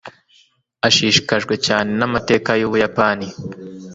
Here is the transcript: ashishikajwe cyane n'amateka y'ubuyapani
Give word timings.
ashishikajwe 0.87 1.53
cyane 1.65 1.89
n'amateka 1.99 2.49
y'ubuyapani 2.59 3.27